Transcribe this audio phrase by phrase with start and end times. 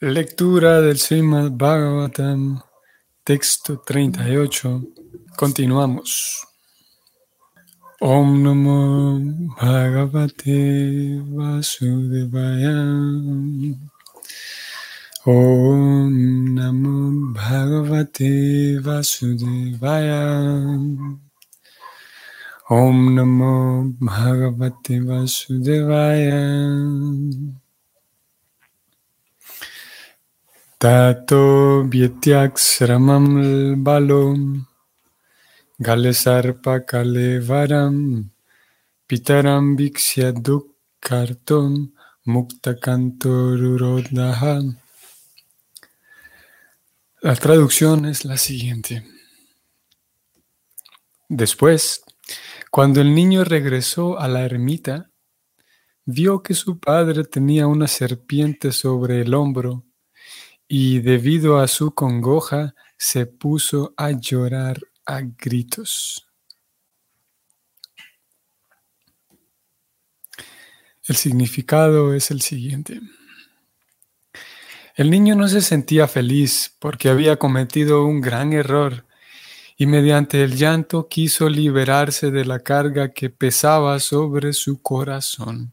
[0.00, 2.62] Lectura del Srimad Bhagavatam,
[3.24, 4.80] texto 38.
[5.36, 6.46] Continuamos.
[8.00, 9.18] Om Namo
[9.58, 12.78] Bhagavate Vasudevaya.
[15.26, 20.22] Om Namo Bhagavate Vasudevaya.
[22.70, 26.38] Om Namo Bhagavate Vasudevaya.
[30.80, 31.82] Tato
[32.54, 34.64] Sramam balom
[35.80, 38.30] Galesarpa Kalevaram
[39.08, 41.92] Pitaram Viksya Dukkarton
[42.26, 42.76] Mukta.
[47.22, 49.04] La traducción es la siguiente.
[51.28, 52.04] Después,
[52.70, 55.10] cuando el niño regresó a la ermita,
[56.04, 59.87] vio que su padre tenía una serpiente sobre el hombro
[60.68, 66.28] y debido a su congoja se puso a llorar a gritos.
[71.06, 73.00] El significado es el siguiente.
[74.94, 79.06] El niño no se sentía feliz porque había cometido un gran error
[79.78, 85.72] y mediante el llanto quiso liberarse de la carga que pesaba sobre su corazón.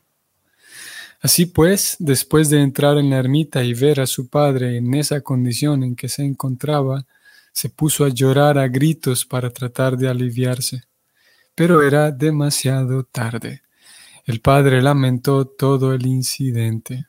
[1.26, 5.22] Así pues, después de entrar en la ermita y ver a su padre en esa
[5.22, 7.08] condición en que se encontraba,
[7.52, 10.84] se puso a llorar a gritos para tratar de aliviarse.
[11.56, 13.64] Pero era demasiado tarde.
[14.26, 17.08] El padre lamentó todo el incidente.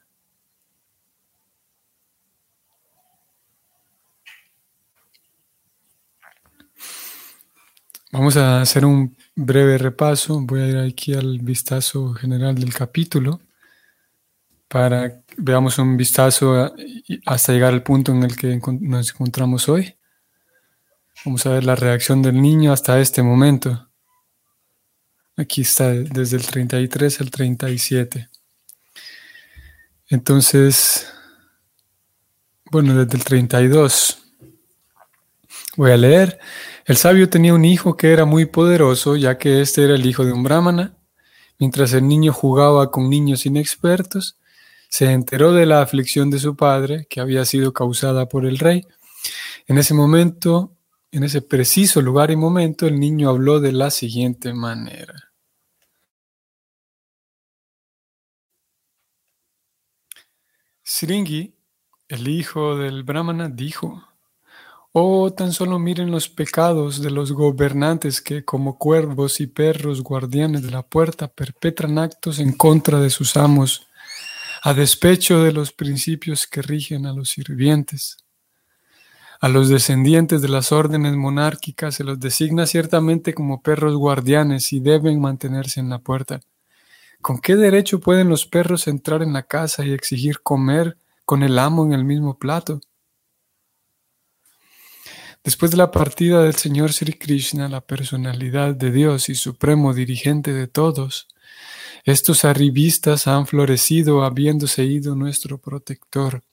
[8.11, 10.41] Vamos a hacer un breve repaso.
[10.41, 13.41] Voy a ir aquí al vistazo general del capítulo
[14.69, 16.75] para veamos un vistazo
[17.25, 19.97] hasta llegar al punto en el que nos encontramos hoy.
[21.25, 23.89] Vamos a ver la reacción del niño hasta este momento.
[25.37, 28.29] Aquí está desde el 33 al 37.
[30.09, 31.07] Entonces,
[32.71, 34.19] bueno, desde el 32.
[35.77, 36.39] Voy a leer.
[36.85, 40.25] El sabio tenía un hijo que era muy poderoso, ya que este era el hijo
[40.25, 40.97] de un brahmana.
[41.59, 44.39] Mientras el niño jugaba con niños inexpertos,
[44.89, 48.87] se enteró de la aflicción de su padre, que había sido causada por el rey.
[49.67, 50.77] En ese momento,
[51.11, 55.33] en ese preciso lugar y momento, el niño habló de la siguiente manera.
[60.85, 61.55] Sringi,
[62.09, 64.03] el hijo del Brahmana, dijo,
[64.93, 70.63] Oh, tan solo miren los pecados de los gobernantes que, como cuervos y perros guardianes
[70.63, 73.87] de la puerta, perpetran actos en contra de sus amos
[74.67, 78.17] a despecho de los principios que rigen a los sirvientes.
[79.41, 84.81] A los descendientes de las órdenes monárquicas se los designa ciertamente como perros guardianes y
[84.81, 86.41] deben mantenerse en la puerta.
[87.23, 91.61] ¿Con qué derecho pueden los perros entrar en la casa y exigir comer con el
[91.61, 92.81] amo en el mismo plato?
[95.45, 100.53] Después de la partida del Señor Sri Krishna, la personalidad de Dios y supremo dirigente
[100.53, 101.29] de todos,
[102.07, 106.45] estos arribistas han florecido habiéndose ido nuestro protector.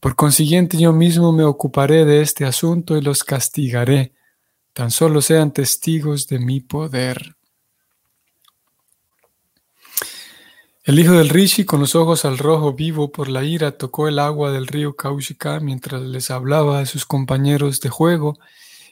[0.00, 4.14] Por consiguiente yo mismo me ocuparé de este asunto y los castigaré,
[4.72, 7.36] tan solo sean testigos de mi poder.
[10.82, 14.18] El hijo del Rishi, con los ojos al rojo vivo por la ira, tocó el
[14.18, 18.38] agua del río Kaushika mientras les hablaba a sus compañeros de juego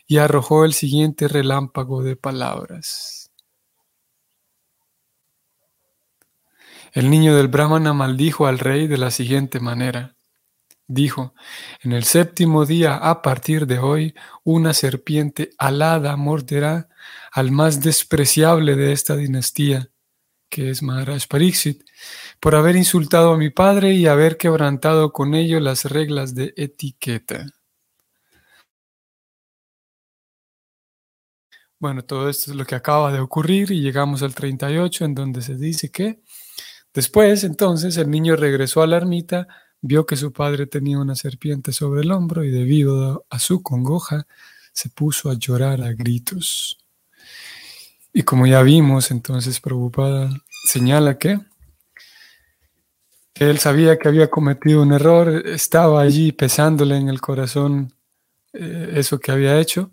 [0.06, 3.22] y arrojó el siguiente relámpago de palabras.
[6.92, 10.14] El niño del Brahmana maldijo al rey de la siguiente manera.
[10.86, 11.34] Dijo,
[11.80, 14.14] en el séptimo día a partir de hoy,
[14.44, 16.91] una serpiente alada morderá
[17.32, 19.88] al más despreciable de esta dinastía,
[20.50, 21.82] que es Maharaj Pariksit,
[22.41, 27.47] por haber insultado a mi padre y haber quebrantado con ello las reglas de etiqueta.
[31.78, 35.41] Bueno, todo esto es lo que acaba de ocurrir y llegamos al 38 en donde
[35.41, 36.21] se dice que
[36.94, 39.48] Después, entonces, el niño regresó a la ermita,
[39.80, 44.27] vio que su padre tenía una serpiente sobre el hombro y debido a su congoja,
[44.72, 46.78] se puso a llorar a gritos.
[48.12, 50.30] Y como ya vimos, entonces Prabhupada
[50.66, 51.41] señala que
[53.34, 57.95] él sabía que había cometido un error, estaba allí pesándole en el corazón
[58.53, 59.91] eh, eso que había hecho.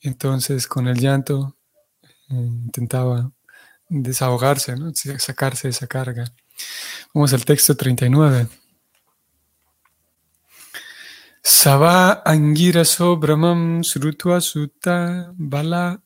[0.00, 1.56] Entonces, con el llanto,
[2.02, 3.32] eh, intentaba
[3.88, 4.92] desahogarse, ¿no?
[4.94, 6.24] sacarse esa carga.
[7.12, 8.48] Vamos al texto 39.
[11.42, 16.00] Sava Angira Sobramam Srutva Sutta Bala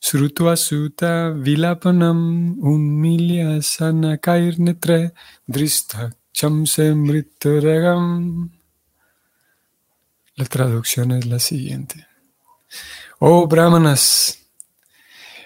[0.00, 5.12] Srutva Sutta Vilapanam Unmilya Sanakairnetre
[5.46, 8.50] Drista Chamse Mrituragam.
[10.36, 12.06] La traducción es la siguiente.
[13.18, 14.38] Oh Brahmanas,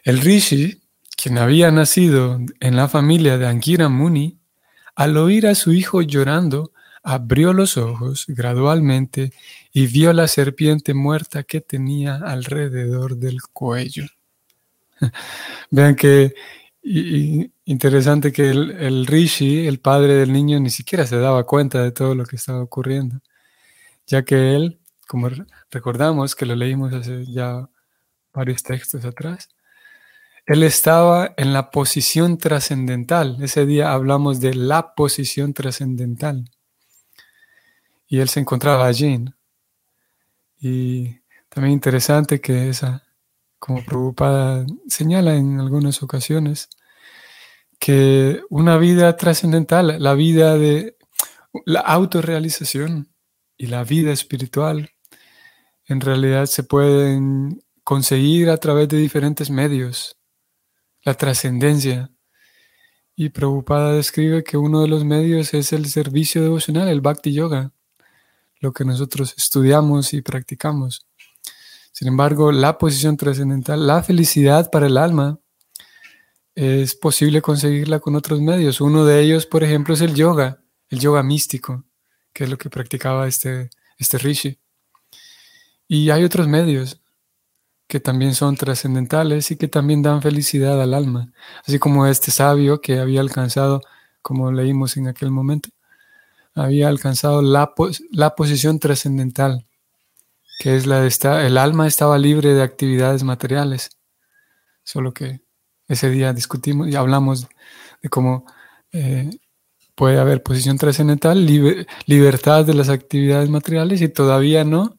[0.02, 0.79] el Rishi,
[1.20, 4.38] quien había nacido en la familia de Angira Muni,
[4.94, 6.72] al oír a su hijo llorando,
[7.02, 9.32] abrió los ojos gradualmente
[9.72, 14.06] y vio la serpiente muerta que tenía alrededor del cuello.
[15.70, 16.34] Vean que
[16.82, 22.14] interesante que el, Rishi, el padre del niño, ni siquiera se daba cuenta de todo
[22.14, 23.20] lo que estaba ocurriendo,
[24.06, 25.28] ya que él, como
[25.70, 27.69] recordamos que lo leímos hace ya
[28.32, 29.50] varios textos atrás,
[30.50, 33.37] él estaba en la posición trascendental.
[33.41, 36.50] Ese día hablamos de la posición trascendental.
[38.08, 39.26] Y él se encontraba allí.
[40.58, 43.05] Y también interesante que esa,
[43.61, 46.69] como preocupada, señala en algunas ocasiones,
[47.79, 50.97] que una vida trascendental, la vida de
[51.64, 53.14] la autorrealización
[53.56, 54.91] y la vida espiritual,
[55.87, 60.19] en realidad se pueden conseguir a través de diferentes medios.
[61.02, 62.11] La trascendencia.
[63.17, 67.73] Y Prabhupada describe que uno de los medios es el servicio devocional, el Bhakti Yoga,
[68.61, 71.06] lo que nosotros estudiamos y practicamos.
[71.93, 75.38] Sin embargo, la posición trascendental, la felicidad para el alma,
[76.55, 78.81] es posible conseguirla con otros medios.
[78.81, 81.85] Uno de ellos, por ejemplo, es el yoga, el yoga místico,
[82.32, 84.58] que es lo que practicaba este, este rishi.
[85.88, 87.00] Y hay otros medios
[87.90, 91.32] que también son trascendentales y que también dan felicidad al alma,
[91.66, 93.81] así como este sabio que había alcanzado,
[94.22, 95.70] como leímos en aquel momento,
[96.54, 97.75] había alcanzado la,
[98.12, 99.66] la posición trascendental,
[100.60, 103.90] que es la de esta, el alma estaba libre de actividades materiales,
[104.84, 105.40] solo que
[105.88, 107.48] ese día discutimos y hablamos
[108.02, 108.46] de cómo
[108.92, 109.31] eh,
[109.96, 111.44] puede haber posición trascendental,
[112.06, 114.96] libertad de las actividades materiales y todavía no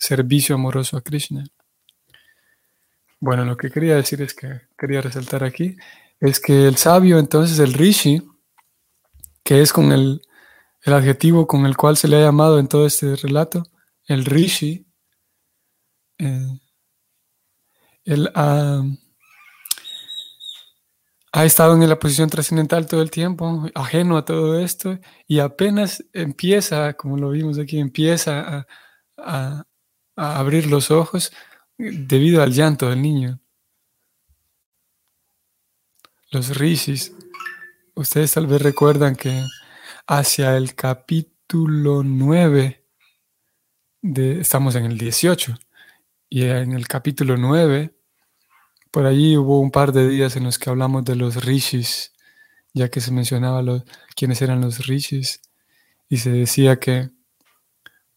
[0.00, 1.44] servicio amoroso a Krishna.
[3.26, 5.78] Bueno, lo que quería decir es que quería resaltar aquí
[6.20, 8.22] es que el sabio, entonces el rishi,
[9.42, 10.20] que es con el,
[10.84, 13.62] adjetivo con el cual se le ha llamado en todo este relato,
[14.08, 14.86] el rishi,
[16.18, 16.60] eh,
[18.04, 18.82] él ha,
[21.32, 26.04] ha estado en la posición trascendental todo el tiempo, ajeno a todo esto, y apenas
[26.12, 28.66] empieza, como lo vimos aquí, empieza
[29.16, 29.64] a,
[30.14, 31.32] abrir los ojos
[31.78, 33.40] debido al llanto del niño.
[36.30, 37.12] Los rishis,
[37.94, 39.44] ustedes tal vez recuerdan que
[40.06, 42.84] hacia el capítulo 9,
[44.02, 45.54] de, estamos en el 18,
[46.28, 47.94] y en el capítulo 9
[48.94, 52.12] por allí hubo un par de días en los que hablamos de los rishis,
[52.72, 53.82] ya que se mencionaba los,
[54.14, 55.40] quiénes eran los rishis,
[56.08, 57.10] y se decía que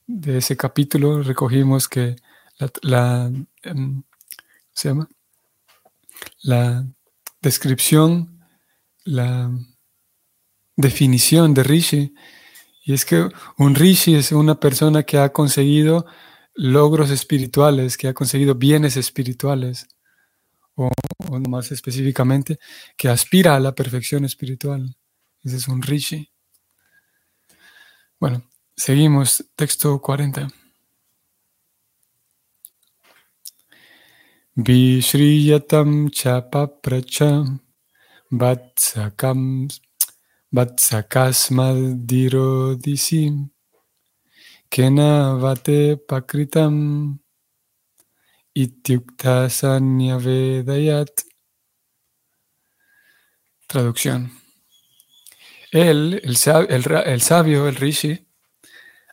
[0.06, 2.18] de ese capítulo recogimos que
[2.82, 3.32] la,
[3.64, 4.04] em,
[4.74, 5.10] se llama?
[6.42, 6.88] la
[7.42, 8.40] descripción,
[9.04, 9.52] la
[10.76, 12.14] definición de rishi,
[12.84, 16.06] y es que un rishi es una persona que ha conseguido
[16.54, 19.88] logros espirituales, que ha conseguido bienes espirituales
[20.76, 20.90] o,
[21.50, 22.60] más específicamente,
[22.96, 24.96] que aspira a la perfección espiritual.
[25.44, 26.32] Ese es un rishi.
[28.20, 30.48] Bueno, seguimos, texto 40.
[34.58, 37.46] Vishriyatam chapapracha
[38.32, 39.70] vatsakam
[40.52, 43.50] vatsakasmadirodisi
[44.72, 47.20] kena vate pakritam
[48.56, 49.48] Ityukta
[50.24, 51.24] Vedayat.
[53.68, 54.32] Traducción.
[55.72, 56.36] Él, el,
[57.06, 58.26] el sabio, el rishi,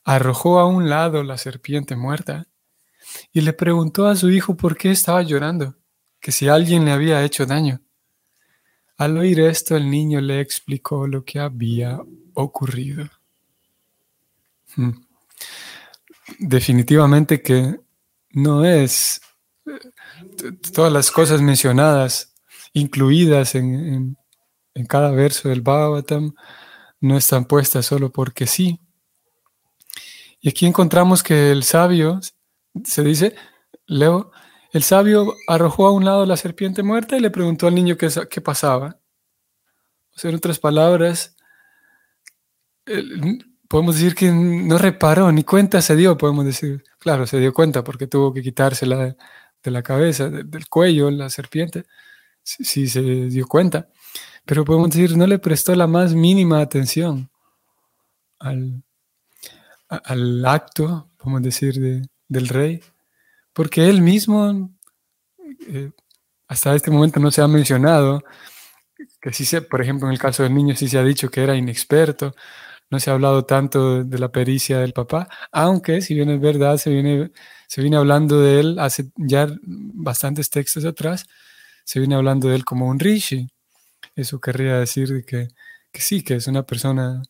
[0.06, 2.46] arrojó a un lado la serpiente muerta
[3.32, 5.74] y le preguntó a su hijo por qué estaba llorando,
[6.20, 7.80] que si alguien le había hecho daño.
[8.96, 12.00] Al oír esto, el niño le explicó lo que había
[12.34, 13.10] ocurrido.
[14.76, 14.92] Hmm.
[16.38, 17.80] Definitivamente que
[18.30, 19.20] no es
[20.72, 22.34] todas las cosas mencionadas,
[22.72, 24.16] incluidas en,
[24.88, 26.34] cada verso del Bhagavatam,
[27.00, 28.80] no están puestas solo porque sí.
[30.40, 32.20] Y aquí encontramos que el sabio,
[32.82, 33.34] se dice,
[33.86, 34.32] Leo,
[34.72, 38.08] el sabio arrojó a un lado la serpiente muerta y le preguntó al niño qué,
[38.28, 38.98] qué pasaba.
[40.16, 41.36] O en otras palabras,
[43.68, 46.82] podemos decir que no reparó, ni cuenta se dio, podemos decir.
[46.98, 49.14] Claro, se dio cuenta porque tuvo que quitársela
[49.62, 51.84] de, la cabeza, del cuello, la serpiente.
[52.42, 53.88] Sí, se dio cuenta.
[54.44, 57.30] Pero podemos decir, no le prestó la más mínima atención
[58.38, 58.82] al,
[59.88, 62.82] al acto, podemos decir, del rey,
[63.54, 64.70] porque él mismo,
[65.68, 65.90] eh,
[66.48, 68.22] hasta este momento no se ha mencionado,
[69.20, 71.42] que sí se, por ejemplo, en el caso del niño sí se ha dicho que
[71.42, 72.34] era inexperto,
[72.90, 76.76] no se ha hablado tanto de la pericia del papá, aunque si bien es verdad,
[76.76, 77.32] se viene,
[77.66, 81.26] se viene hablando de él hace ya bastantes textos atrás,
[81.84, 83.48] se viene hablando de él como un rishi.
[84.16, 85.48] Eso querría decir que,
[85.94, 87.22] sí, que es una persona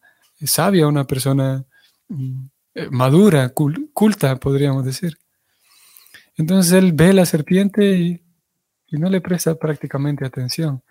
[0.46, 1.64] sabia, una persona
[2.08, 2.46] mm,
[2.90, 5.18] madura, culta, podríamos decir.
[6.36, 8.22] Entonces él ve la serpiente y,
[8.88, 10.82] y no le presta prácticamente atención.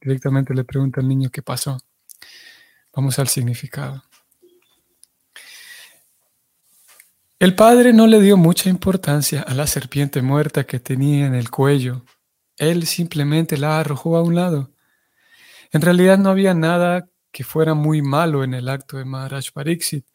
[0.00, 1.78] Directamente le pregunta al niño qué pasó.
[2.94, 4.04] Vamos al significado.
[7.38, 11.50] El padre no le dio mucha importancia a la serpiente muerta que tenía en el
[11.50, 12.04] cuello.
[12.56, 14.70] Él simplemente la arrojó a un lado.
[15.72, 20.06] En realidad no había nada que fuera muy malo en el acto de Maharaj Pariksit,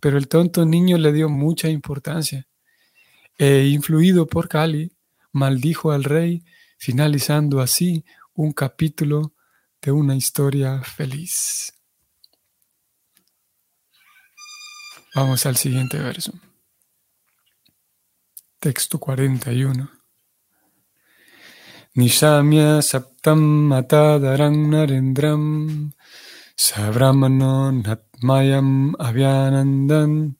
[0.00, 2.46] pero el tonto niño le dio mucha importancia.
[3.38, 4.92] E influido por Kali,
[5.32, 6.44] maldijo al rey,
[6.78, 9.34] finalizando así un capítulo
[9.80, 11.72] de una historia feliz.
[15.14, 16.32] Vamos al siguiente verso.
[18.58, 19.90] Texto 41.
[21.94, 25.92] Nishamya saptam matadaran narendram
[26.56, 30.36] sabramano natmayam avyanandant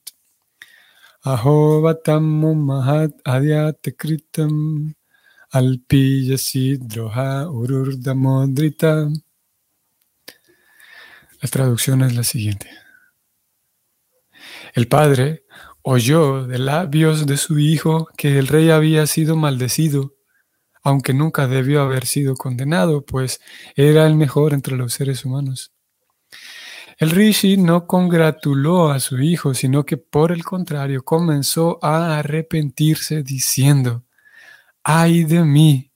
[1.23, 2.25] ahovatam
[2.69, 4.53] mahat adyatekritam
[5.53, 8.93] alpiyasidroha ururdamodrita.
[11.41, 12.67] La traducción es la siguiente.
[14.73, 15.45] El padre
[15.83, 20.15] oyó de labios de su hijo que el rey había sido maldecido,
[20.81, 23.39] aunque nunca debió haber sido condenado, pues
[23.75, 25.76] era el mejor entre los seres humanos.
[26.97, 33.21] El rishi no congratuló a su hijo, sino que por el contrario comenzó a arrepentirse
[33.21, 34.03] diciendo,
[34.83, 35.91] ay de mí,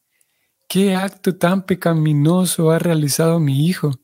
[0.69, 3.99] qué acto tan pecaminoso ha realizado mi hijo.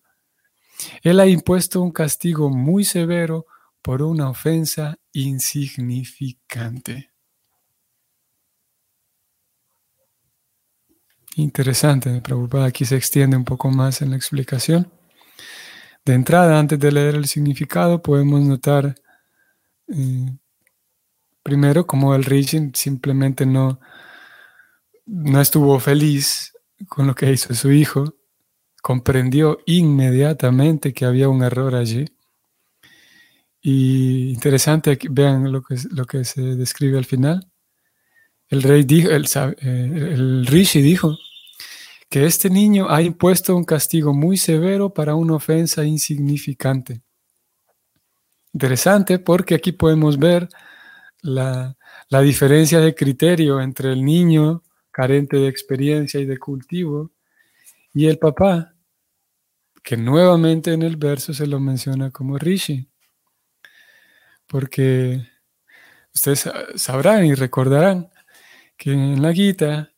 [1.04, 3.46] Él ha impuesto un castigo muy severo
[3.84, 7.12] por una ofensa insignificante.
[11.36, 12.66] Interesante, me preocupa.
[12.66, 14.97] Aquí se extiende un poco más en la explicación.
[16.08, 18.96] De entrada, antes de leer el significado, podemos notar
[19.90, 20.38] eh,
[21.44, 23.82] primero como el Richin simplemente no,
[25.06, 26.54] no estuvo feliz
[26.88, 28.16] con lo que hizo su hijo,
[28.82, 32.06] comprendió inmediatamente que había un error allí
[33.62, 37.52] y interesante, vean lo que, lo que se describe al final.
[38.48, 41.18] El rey dijo, el, eh, el rishi dijo
[42.10, 47.02] que este niño ha impuesto un castigo muy severo para una ofensa insignificante.
[48.54, 50.48] Interesante porque aquí podemos ver
[51.22, 51.76] la,
[52.24, 57.12] diferencia de criterio entre el niño carente de experiencia y de cultivo
[57.94, 58.74] y el papá,
[59.84, 62.90] que nuevamente en el verso se lo menciona como rishi
[64.48, 65.22] porque
[66.14, 68.10] ustedes sabrán y recordarán
[68.78, 69.92] que en la Gita,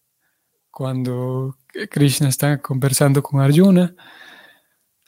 [0.72, 1.59] cuando
[1.90, 3.96] Krishna está conversando con Arjuna,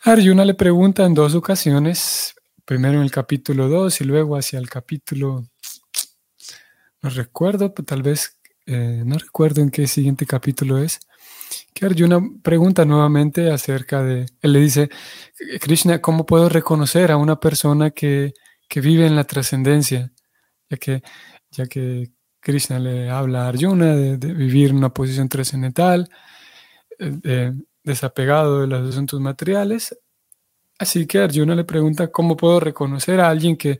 [0.03, 4.70] Arjuna le pregunta en dos ocasiones, primero en el capítulo 2 y luego hacia el
[4.70, 5.46] capítulo,
[7.01, 11.00] no recuerdo, tal vez, eh, no recuerdo en qué siguiente capítulo es,
[11.74, 14.89] que Arjuna pregunta nuevamente acerca de, él le dice,
[15.60, 18.34] Krishna, ¿cómo puedo reconocer a una persona que
[18.72, 20.13] que vive en la trascendencia,
[20.70, 21.03] ya que,
[21.51, 26.10] ya que Krishna le habla a Arjuna de, vivir en una posición trascendental,
[27.01, 27.51] eh,
[27.84, 29.98] desapegado de los asuntos materiales.
[30.77, 33.79] Así que Arjuna le pregunta cómo puedo reconocer a alguien que,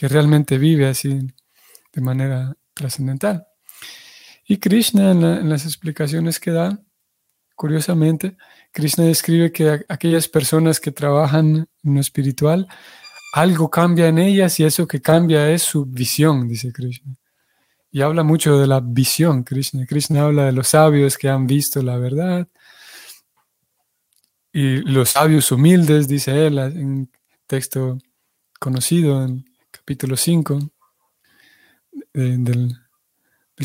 [0.00, 1.26] realmente vive así
[1.92, 3.44] de manera trascendental.
[4.46, 6.80] Y Krishna en, las explicaciones que da,
[7.56, 8.36] curiosamente,
[8.70, 12.68] Krishna describe que aquellas personas que trabajan en lo espiritual
[13.32, 17.16] algo cambia en ellas y eso que cambia es su visión, dice Krishna.
[17.90, 19.86] Y habla mucho de la visión, Krishna.
[19.86, 22.48] Krishna habla de los sabios que han visto la verdad.
[24.52, 27.10] Y los sabios humildes, dice él, en
[27.46, 27.98] texto
[28.58, 30.58] conocido en capítulo 5
[32.12, 32.76] del,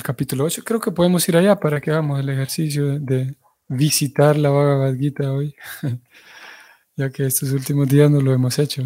[0.03, 0.63] capítulo 8.
[0.63, 3.35] Creo que podemos ir allá para que hagamos el ejercicio de,
[3.67, 5.55] visitar la Bhagavad Gita hoy,
[6.95, 8.83] ya que estos últimos días no lo hemos hecho.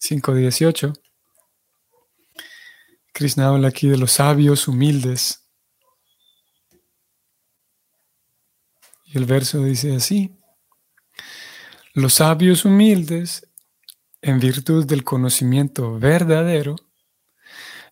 [0.00, 0.98] 5.18.
[3.12, 5.44] Krishna habla aquí de los sabios humildes.
[9.06, 10.37] Y el verso dice así,
[11.98, 13.48] los sabios humildes,
[14.22, 16.76] en virtud del conocimiento verdadero,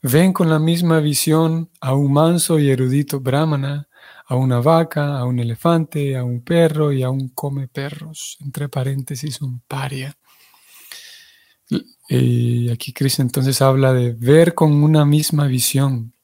[0.00, 3.88] ven con la misma visión a un manso y erudito brahmana,
[4.26, 8.68] a una vaca, a un elefante, a un perro y a un come perros, entre
[8.68, 10.16] paréntesis, un paria.
[12.08, 16.14] Y aquí Cristo entonces habla de ver con una misma visión.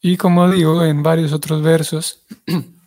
[0.00, 2.24] Y como digo en varios otros versos,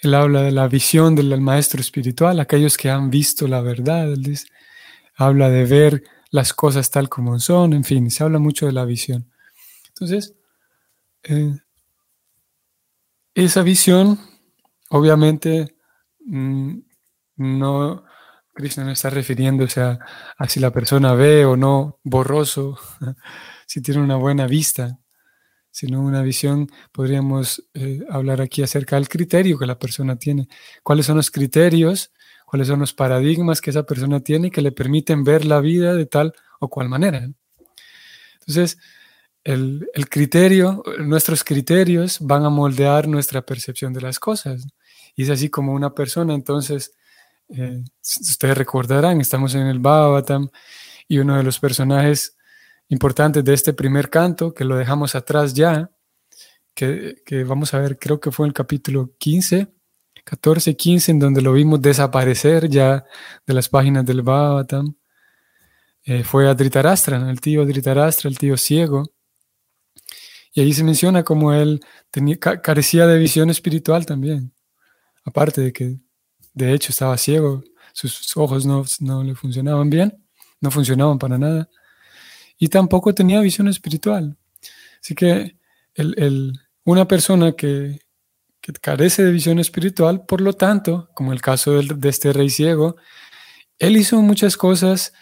[0.00, 4.12] él habla de la visión del maestro espiritual, aquellos que han visto la verdad.
[4.12, 4.38] Él
[5.16, 8.84] habla de ver las cosas tal como son, en fin, se habla mucho de la
[8.84, 9.30] visión.
[9.88, 10.34] Entonces,
[11.24, 11.58] eh,
[13.34, 14.18] esa visión,
[14.90, 15.76] obviamente,
[16.26, 16.78] mm,
[17.36, 18.04] no,
[18.54, 19.98] Krishna no está refiriéndose a,
[20.48, 22.78] si la persona ve o no borroso,
[23.66, 24.98] si tiene una buena vista,
[25.70, 30.48] sino una visión, podríamos eh, hablar aquí acerca del criterio que la persona tiene.
[30.82, 32.12] ¿Cuáles son los criterios?
[32.46, 36.06] ¿Cuáles son los paradigmas que esa persona tiene que le permiten ver la vida de
[36.06, 37.28] tal o cual manera?
[38.40, 38.78] Entonces,
[39.44, 44.66] el, criterio, nuestros criterios van a moldear nuestra percepción de las cosas.
[45.14, 46.92] Y es así como una persona, entonces,
[47.50, 50.48] eh, ustedes recordarán, estamos en el Bhagavatam
[51.06, 52.37] y uno de los personajes
[52.88, 55.90] importantes de este primer canto, que lo dejamos atrás ya,
[56.74, 59.68] que, vamos a ver, creo que fue el capítulo 15,
[60.24, 63.04] 14, 15, en donde lo vimos desaparecer ya
[63.46, 64.94] de las páginas del Bhagavatam,
[66.04, 69.02] eh, fue a el tío Dhritarashtra, el tío ciego.
[70.54, 71.80] Y ahí se menciona como él
[72.10, 74.54] tenía, carecía de visión espiritual también,
[75.24, 75.98] aparte de que
[76.54, 80.24] de hecho estaba ciego, sus ojos no, no le funcionaban bien,
[80.60, 81.68] no funcionaban para nada
[82.58, 84.36] y tampoco tenía visión espiritual.
[85.00, 85.56] Así que
[86.84, 88.00] una persona que,
[88.82, 92.96] carece de visión espiritual, por lo tanto, como el caso de, este rey ciego,
[93.78, 95.14] él hizo muchas cosas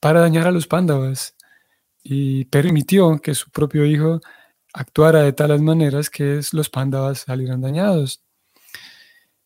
[0.00, 1.36] para dañar a los pándavas
[2.02, 4.20] y permitió que su propio hijo
[4.72, 8.22] actuara de tales maneras que los pándavas salieran dañados.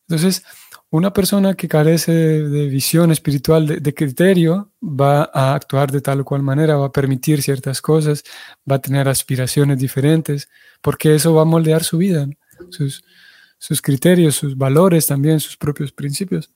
[0.07, 0.45] Entonces,
[0.91, 6.25] una persona que carece de, visión espiritual, de, criterio, va a actuar de tal o
[6.25, 8.25] cual manera, va a permitir ciertas cosas,
[8.71, 10.49] va a tener aspiraciones diferentes,
[10.81, 12.27] porque eso va a moldear su vida,
[12.71, 16.51] sus, criterios, sus valores también, sus propios principios.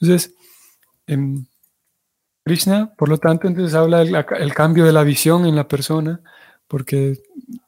[0.00, 0.34] Entonces,
[1.06, 1.46] en
[2.44, 6.20] Krishna, por lo tanto, entonces habla del cambio de la visión en la persona,
[6.66, 7.22] porque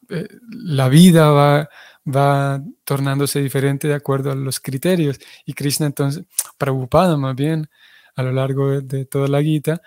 [0.08, 1.68] eh, la vida va
[2.06, 5.18] va tornándose diferente de acuerdo a los criterios.
[5.44, 6.24] Y Krishna entonces,
[6.56, 7.68] preocupada más bien,
[8.14, 9.82] a lo largo de, toda la Gita,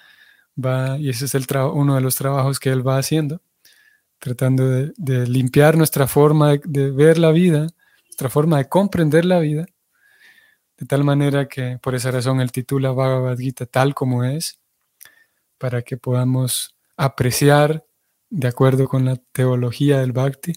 [0.63, 3.41] va, y ese es el uno de los trabajos que él va haciendo,
[4.19, 7.67] tratando de, limpiar nuestra forma de, ver la vida,
[8.05, 9.65] nuestra forma de comprender la vida,
[10.77, 14.59] de tal manera que por esa razón él titula Bhagavad Gita tal como es,
[15.57, 17.85] para que podamos apreciar,
[18.29, 20.53] de acuerdo con la teología del Bhakti,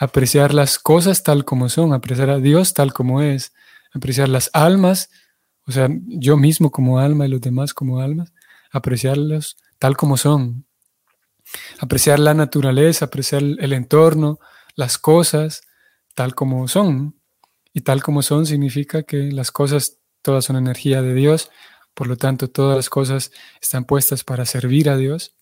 [0.00, 3.52] apreciar las cosas tal como son, apreciar a Dios tal como es,
[3.92, 5.10] apreciar las almas,
[5.66, 8.32] o sea, yo mismo como alma y los demás como almas,
[8.72, 10.64] apreciarlos tal como son,
[11.78, 14.40] apreciar la naturaleza, apreciar el entorno,
[14.74, 15.62] las cosas
[16.14, 17.16] tal como son.
[17.72, 21.50] Y tal como son significa que las cosas todas son energía de Dios,
[21.94, 25.36] por lo tanto todas las cosas están puestas para servir a Dios.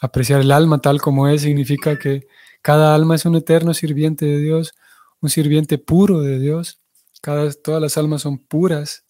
[0.00, 2.26] Apreciar el alma tal como es significa que
[2.66, 4.74] cada alma es un eterno sirviente de Dios,
[5.20, 6.80] un sirviente puro de Dios.
[7.22, 9.04] Todas las almas son puras,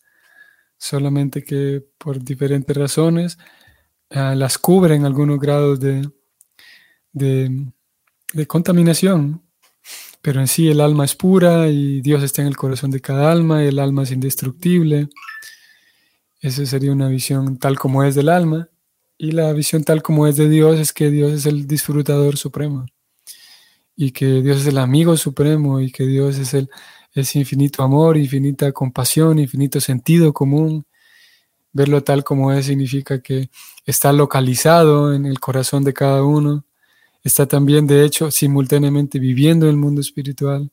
[0.76, 3.38] solamente que por diferentes razones
[4.10, 6.06] ah, las cubren algunos grados de,
[7.14, 9.42] de contaminación.
[10.20, 13.32] Pero en sí el alma es pura y Dios está en el corazón de cada
[13.32, 15.08] alma y el alma es indestructible.
[16.42, 18.68] Esa sería una visión tal como es del alma.
[19.16, 22.84] Y la visión tal como es de Dios es que Dios es el disfrutador supremo
[23.96, 26.70] y que Dios es el amigo supremo y que Dios es el
[27.20, 30.84] es infinito amor, infinita compasión, infinito sentido común.
[31.72, 33.50] Verlo tal como es significa que
[33.86, 36.66] está localizado en el corazón de cada uno,
[37.24, 40.70] está también de hecho simultáneamente viviendo en el mundo espiritual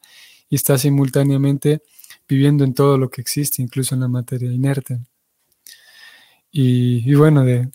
[0.50, 1.82] y está simultáneamente
[2.28, 5.00] viviendo en todo lo que existe, incluso en la materia inerte.
[6.52, 7.70] Y, y bueno, de,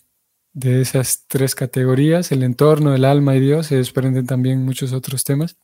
[0.59, 5.23] de esas tres categorías, el entorno, el alma y Dios, se desprenden también muchos otros
[5.23, 5.57] temas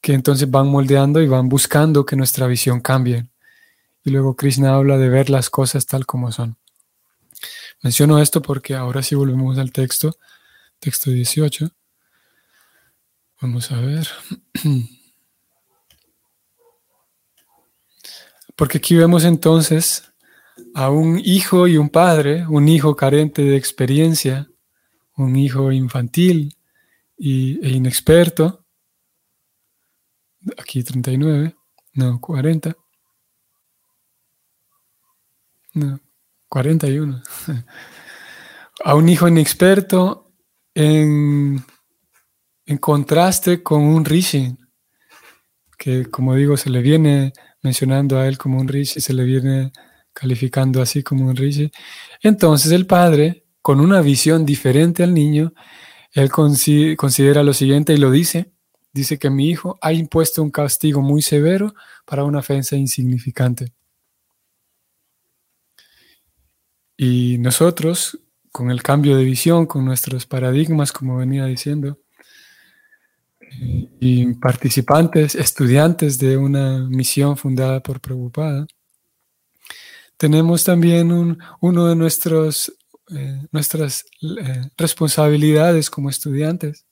[0.00, 3.28] que entonces van moldeando y van buscando que nuestra visión cambie.
[4.04, 6.56] Y luego Krishna habla de ver las cosas tal como son.
[7.82, 10.16] Menciono esto porque ahora sí volvemos al texto,
[10.80, 11.70] texto 18.
[13.40, 14.08] Vamos a ver.
[18.54, 20.11] Porque aquí vemos entonces
[20.74, 24.48] a un hijo y un padre, un hijo carente de experiencia,
[25.16, 26.56] un hijo infantil
[27.16, 28.64] y, e inexperto.
[30.58, 31.54] Aquí 39,
[31.94, 32.76] no, 40.
[35.74, 36.00] No,
[36.48, 37.22] 41.
[38.84, 40.32] A un hijo inexperto
[40.74, 41.64] en,
[42.66, 44.56] en contraste con un rishi,
[45.78, 49.72] que como digo, se le viene mencionando a él como un rishi, se le viene
[50.12, 51.70] calificando así como un rishi.
[52.22, 55.52] Entonces el padre, con una visión diferente al niño,
[56.12, 58.52] él considera lo siguiente y lo dice.
[58.92, 63.72] Dice que mi hijo ha impuesto un castigo muy severo para una ofensa insignificante.
[66.96, 68.18] Y nosotros,
[68.52, 71.98] con el cambio de visión, con nuestros paradigmas, como venía diciendo,
[74.00, 78.66] y participantes, estudiantes de una misión fundada por Prabhupada,
[80.22, 82.72] tenemos también un, uno de nuestros,
[83.10, 86.86] eh, nuestras eh, responsabilidades como estudiantes,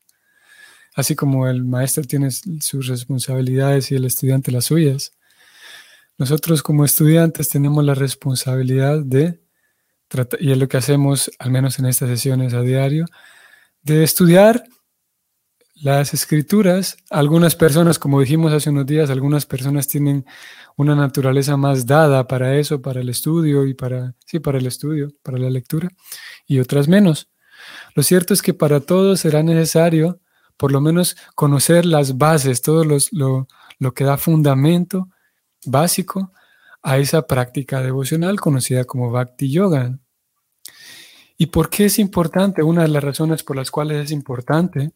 [0.96, 5.12] así como el maestro tiene sus responsabilidades y el estudiante las suyas.
[6.18, 9.40] Nosotros como estudiantes tenemos la responsabilidad de
[10.40, 13.06] y es lo que hacemos, al menos en estas sesiones a diario,
[13.82, 14.64] de estudiar
[15.80, 16.96] las escrituras.
[17.10, 20.24] Algunas personas, como dijimos hace unos días, algunas personas tienen
[20.76, 25.10] una naturaleza más dada para eso, para el estudio y para, sí, para el estudio,
[25.22, 25.88] para la lectura,
[26.46, 27.30] y otras menos.
[27.94, 30.20] Lo cierto es que para todos será necesario
[30.56, 32.98] por lo menos conocer las bases, todo lo,
[33.78, 35.08] lo que da fundamento
[35.64, 36.32] básico
[36.82, 39.98] a esa práctica devocional conocida como Bhakti Yoga.
[41.38, 42.62] ¿Y por qué es importante?
[42.62, 44.92] Una de las razones por las cuales es importante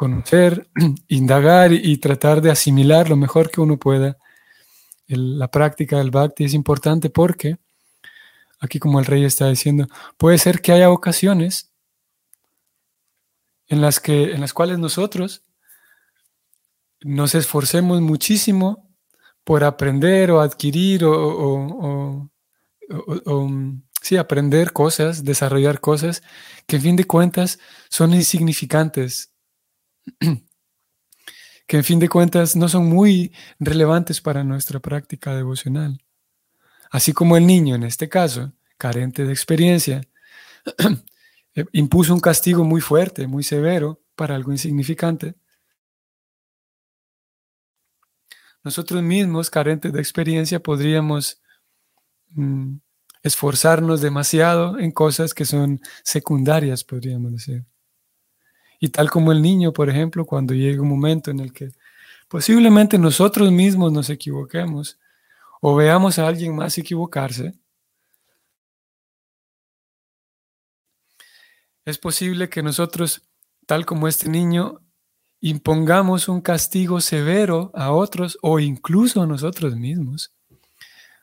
[0.00, 0.66] conocer,
[1.08, 4.16] indagar y, tratar de asimilar lo mejor que uno pueda.
[5.08, 7.58] la práctica del bhakti es importante porque,
[8.60, 11.70] aquí como el rey está diciendo, puede ser que haya ocasiones
[13.68, 15.42] en las, que, en las cuales nosotros
[17.02, 18.88] nos esforcemos muchísimo
[19.44, 22.30] por aprender o adquirir o,
[24.00, 26.22] sí, aprender cosas, desarrollar cosas
[26.66, 27.58] que en fin de cuentas
[27.90, 29.30] son insignificantes,
[31.66, 36.02] que en fin de cuentas no son muy relevantes para nuestra práctica devocional.
[36.90, 40.00] Así como el niño, en este caso, carente de experiencia,
[41.72, 45.36] impuso un castigo muy fuerte, muy severo para algo insignificante.
[48.62, 51.40] Nosotros mismos, carentes de experiencia, podríamos
[52.30, 52.76] mm,
[53.22, 57.69] esforzarnos demasiado en cosas que son secundarias, podríamos decir.
[58.80, 61.68] Y tal como el niño, por ejemplo, cuando llega un momento en el que
[62.28, 64.98] posiblemente nosotros mismos nos equivoquemos
[65.60, 67.54] o veamos a alguien más equivocarse,
[71.84, 73.22] es posible que nosotros,
[73.66, 74.80] tal como este niño,
[75.40, 80.32] impongamos un castigo severo a otros o incluso a nosotros mismos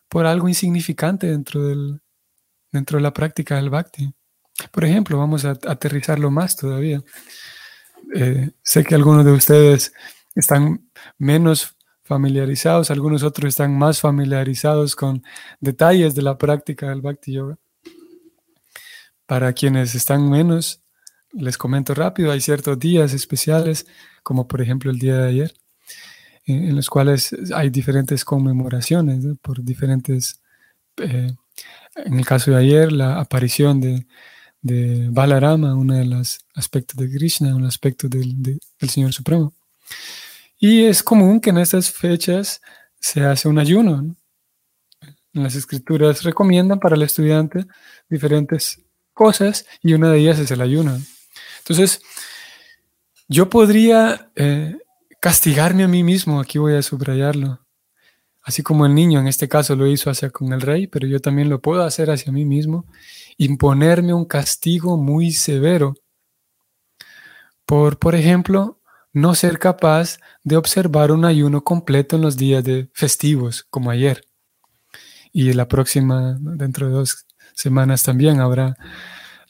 [0.10, 2.02] por algo insignificante dentro, del,
[2.72, 4.14] dentro de la práctica del bhakti.
[4.72, 7.04] Por ejemplo, vamos a aterrizarlo más todavía.
[8.16, 9.94] Eh, sé que algunos de ustedes
[10.36, 15.24] están menos familiarizados, algunos otros están más familiarizados con
[15.60, 17.58] detalles de la práctica del bhakti yoga.
[19.26, 20.82] Para quienes están menos,
[21.34, 23.86] les comento rápido, hay ciertos días especiales,
[24.24, 25.54] como por ejemplo el día de ayer,
[26.46, 30.42] en los cuales hay diferentes conmemoraciones por diferentes,
[30.98, 31.36] eh,
[31.96, 34.08] en el caso de ayer, la aparición de,
[34.68, 39.54] de Balarama, uno de los aspectos de Krishna, un aspecto del, Señor Supremo.
[40.60, 42.62] Y es común que en estas fechas
[43.00, 44.16] se hace un ayuno.
[45.34, 47.66] Las escrituras recomiendan para el estudiante
[48.10, 48.82] diferentes
[49.14, 50.98] cosas y una de ellas es el ayuno.
[51.60, 52.02] Entonces,
[53.28, 54.78] yo podría eh,
[55.20, 57.60] castigarme a mí mismo, aquí voy a subrayarlo.
[58.48, 61.20] Así como el niño en este caso lo hizo hacia con el rey, pero yo
[61.20, 62.86] también lo puedo hacer hacia mí mismo,
[63.38, 65.96] imponerme un castigo muy severo
[67.66, 68.80] por, por ejemplo,
[69.14, 74.24] no ser capaz de observar un ayuno completo en los días de festivos, como ayer.
[75.34, 78.78] Y la próxima, dentro de dos semanas también habrá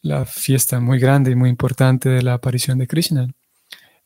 [0.01, 3.27] la fiesta muy grande y muy importante de la aparición de Krishna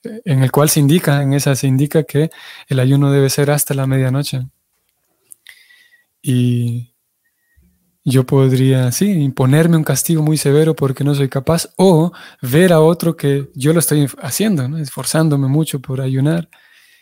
[0.04, 2.32] en el cual se indica, en esa se indica que
[2.68, 4.48] el ayuno debe ser hasta la medianoche.
[6.22, 6.91] Y,
[8.04, 12.12] yo podría, sí, imponerme un castigo muy severo porque no soy capaz o
[12.42, 16.50] ver a otro que yo lo estoy haciendo, esforzándome mucho por ayunar.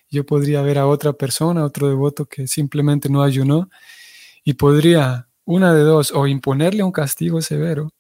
[0.10, 3.70] Yo podría ver a otra persona, otro devoto que simplemente no ayunó
[4.44, 7.94] y podría, una de dos, o imponerle un castigo severo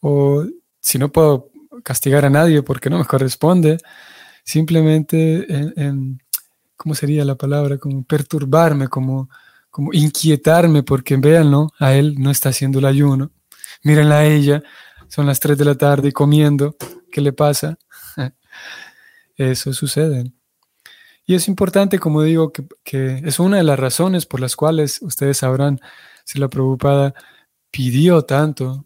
[0.00, 0.44] o
[0.80, 1.50] si no puedo
[1.82, 3.78] castigar a nadie porque no me corresponde,
[4.44, 6.20] simplemente, en,
[6.76, 7.78] ¿cómo sería la palabra?
[7.78, 9.28] Como perturbarme, como
[9.74, 13.32] como inquietarme porque véanlo, a él no está haciendo el ayuno.
[13.82, 14.62] Mírenla a ella,
[15.08, 16.76] son las 3 de la tarde comiendo,
[17.10, 17.76] ¿qué le pasa?
[19.36, 20.32] Eso sucede.
[21.26, 22.52] Y es importante, como digo,
[22.84, 25.80] que, es una de las razones por las cuales ustedes sabrán
[26.24, 27.12] si la preocupada
[27.72, 28.84] pidió tanto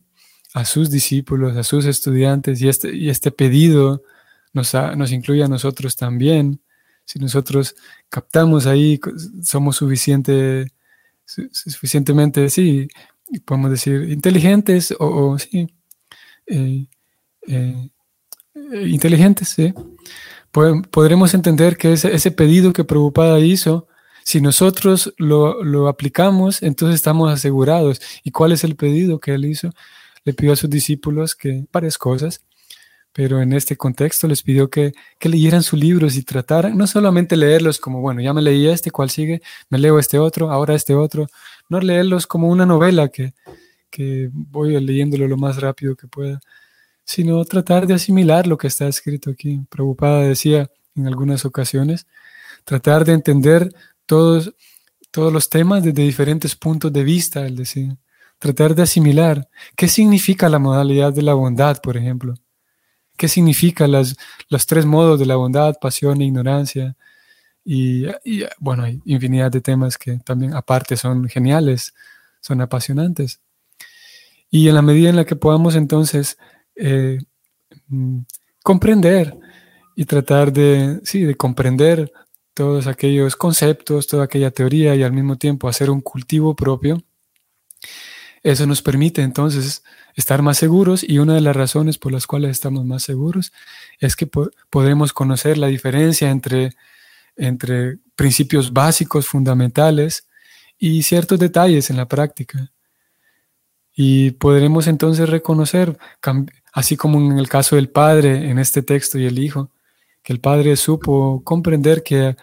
[0.55, 4.05] a sus discípulos, a sus estudiantes, y este, y este pedido
[4.55, 6.63] nos, nos incluye a nosotros también.
[7.05, 7.77] Si nosotros
[8.09, 8.99] captamos ahí,
[9.43, 10.73] somos suficiente
[11.53, 12.89] suficientemente, sí,
[13.45, 15.69] podemos decir, inteligentes o, sí,
[16.47, 16.87] eh,
[17.47, 17.91] eh,
[18.87, 19.75] inteligentes, sí.
[20.51, 23.87] podremos entender que ese, pedido que Prabhupada hizo,
[24.25, 28.01] si nosotros lo, lo, aplicamos, entonces estamos asegurados.
[28.25, 29.71] ¿Y cuál es el pedido que él hizo?
[30.25, 32.43] Le pidió a sus discípulos que varias cosas
[33.19, 37.81] pero en este contexto les pidió que, leyeran sus libros y trataran, no solamente leerlos
[37.81, 39.43] como, bueno, ya me leí este, ¿cuál sigue?
[39.71, 41.27] Me leo este otro, ahora este otro,
[41.69, 43.35] no leerlos como una novela que,
[43.91, 46.39] que voy leyéndolo lo más rápido que pueda,
[47.03, 49.63] sino tratar de asimilar lo que está escrito aquí.
[49.69, 52.07] Preocupada decía en algunas ocasiones,
[52.65, 53.75] tratar de entender
[54.07, 54.55] todos,
[55.11, 57.97] todos los temas desde diferentes puntos de vista, él decía.
[58.39, 62.37] Tratar de asimilar qué significa la modalidad de la bondad, por ejemplo
[63.19, 64.17] qué significa las,
[64.49, 66.97] los tres modos de la bondad, pasión e ignorancia.
[67.65, 68.07] Y,
[68.59, 71.93] bueno, hay infinidad de temas que también aparte son geniales,
[72.41, 73.41] son apasionantes.
[74.51, 76.39] Y en la medida en la que podamos entonces
[76.77, 77.19] eh,
[77.89, 78.21] mm,
[78.63, 79.37] comprender
[79.95, 82.11] y tratar de, sí, de comprender
[82.55, 87.03] todos aquellos conceptos, toda aquella teoría y al mismo tiempo hacer un cultivo propio,
[88.43, 89.83] eso nos permite entonces
[90.15, 93.53] estar más seguros y una de las razones por las cuales estamos más seguros
[94.01, 94.29] es que
[94.71, 96.75] podemos conocer la diferencia entre,
[97.37, 100.27] entre principios básicos, fundamentales
[100.79, 102.71] y ciertos detalles en la práctica.
[103.95, 105.99] Y podremos entonces reconocer,
[106.73, 109.71] así como en el caso del Padre en este texto y el Hijo,
[110.23, 112.37] que el Padre supo comprender que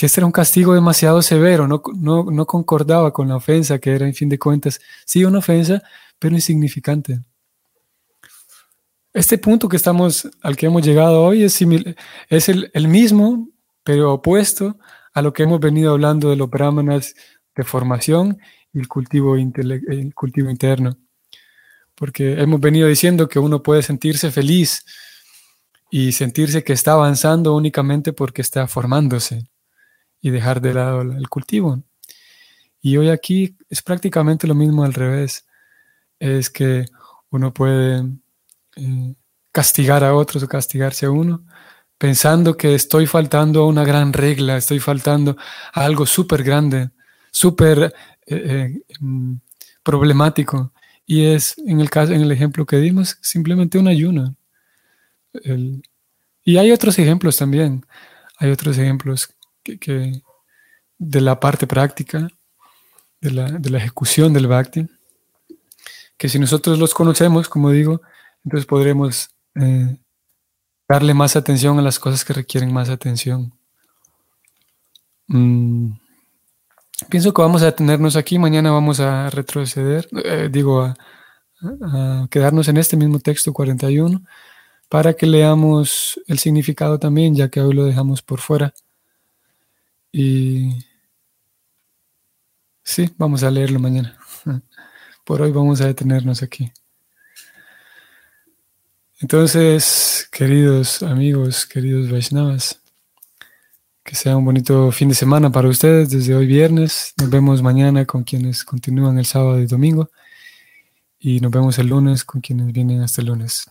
[0.00, 4.06] que este era un castigo demasiado severo, no, no, concordaba con la ofensa, que era
[4.06, 5.82] en fin de cuentas, sí una ofensa,
[6.20, 7.20] pero insignificante.
[9.12, 11.60] Este punto que estamos, al que hemos llegado hoy es,
[12.28, 13.48] es el, mismo,
[13.82, 14.78] pero opuesto
[15.12, 17.16] a lo que hemos venido hablando de los brahmanas
[17.56, 18.38] de formación
[18.72, 20.96] y el cultivo, el cultivo interno.
[21.96, 24.84] Porque hemos venido diciendo que uno puede sentirse feliz
[25.90, 29.50] y sentirse que está avanzando únicamente porque está formándose
[30.20, 31.82] y dejar de lado el cultivo.
[32.80, 35.46] Y hoy aquí es prácticamente lo mismo al revés.
[36.20, 36.86] Es que
[37.30, 38.04] uno puede
[38.76, 39.14] eh,
[39.50, 41.44] castigar a otros o castigarse a uno,
[41.98, 45.36] pensando que estoy faltando a una gran regla, estoy faltando
[45.72, 46.90] a algo súper grande,
[47.32, 47.92] súper
[48.26, 49.34] eh, eh, mm,
[49.82, 50.72] problemático.
[51.04, 54.36] Y es, en el caso, en el ejemplo que dimos, simplemente un ayuno.
[56.44, 57.84] y hay otros ejemplos también.
[58.38, 59.28] Hay otros ejemplos
[59.62, 60.22] que,
[60.98, 62.28] de la parte práctica,
[63.20, 64.88] de la, ejecución del bhakti,
[66.20, 68.02] que si nosotros los conocemos, como digo,
[68.44, 69.96] entonces podremos eh,
[70.86, 73.54] darle más atención a las cosas que requieren más atención.
[75.28, 75.92] Mm,
[77.08, 80.94] pienso que vamos a detenernos aquí, mañana vamos a retroceder, eh, digo, a,
[81.62, 84.22] a, quedarnos en este mismo texto 41
[84.90, 88.74] para que leamos el significado también, ya que hoy lo dejamos por fuera.
[90.12, 90.84] Y
[92.84, 94.19] sí, vamos a leerlo mañana.
[95.30, 96.72] Por hoy vamos a detenernos aquí.
[99.20, 102.82] Entonces, queridos amigos, queridos Vaishnavas,
[104.02, 107.14] que sea un bonito fin de semana para ustedes desde hoy viernes.
[107.16, 110.10] Nos vemos mañana con quienes continúan el sábado y domingo.
[111.20, 113.70] Y nos vemos el lunes con quienes vienen hasta el lunes.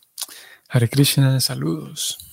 [0.70, 2.29] Hare Krishna, saludos.